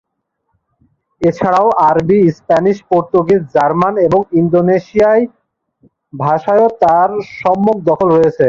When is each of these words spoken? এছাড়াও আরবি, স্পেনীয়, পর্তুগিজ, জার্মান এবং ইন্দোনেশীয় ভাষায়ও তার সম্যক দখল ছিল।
এছাড়াও 1.21 1.67
আরবি, 1.81 2.19
স্পেনীয়, 2.31 2.79
পর্তুগিজ, 2.91 3.41
জার্মান 3.55 3.93
এবং 4.07 4.21
ইন্দোনেশীয় 4.33 5.11
ভাষায়ও 6.13 6.67
তার 6.83 7.09
সম্যক 7.39 7.77
দখল 7.89 8.09
ছিল। 8.11 8.39